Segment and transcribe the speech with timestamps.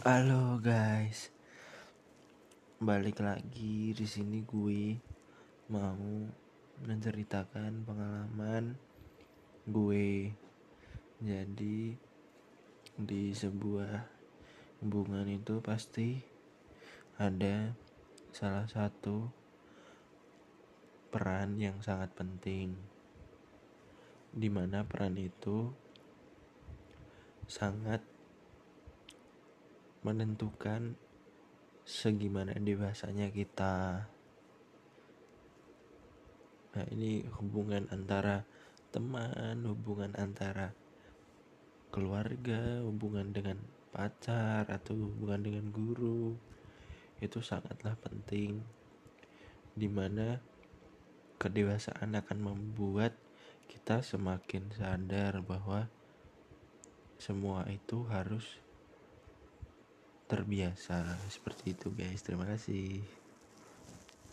[0.00, 1.28] Halo guys,
[2.80, 4.96] balik lagi di sini gue
[5.68, 6.24] mau
[6.88, 8.80] menceritakan pengalaman
[9.68, 10.32] gue.
[11.20, 12.00] Jadi
[12.96, 14.00] di sebuah
[14.80, 16.16] hubungan itu pasti
[17.20, 17.76] ada
[18.32, 19.28] salah satu
[21.12, 22.72] peran yang sangat penting,
[24.32, 25.68] di mana peran itu
[27.44, 28.00] sangat
[30.00, 30.96] menentukan
[31.84, 34.08] segimana dewasanya kita.
[36.70, 38.46] Nah, ini hubungan antara
[38.94, 40.72] teman, hubungan antara
[41.90, 43.58] keluarga, hubungan dengan
[43.90, 46.38] pacar atau hubungan dengan guru.
[47.18, 48.62] Itu sangatlah penting
[49.74, 50.40] di mana
[51.42, 53.18] kedewasaan akan membuat
[53.70, 55.90] kita semakin sadar bahwa
[57.20, 58.58] semua itu harus
[60.30, 61.02] terbiasa.
[61.26, 62.22] Seperti itu guys.
[62.22, 63.02] Terima kasih